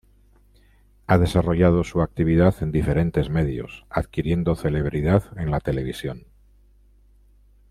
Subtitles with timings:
[1.05, 6.23] Ha desarrollado su actividad en diferentes medios, adquiriendo celebridad en la televisión.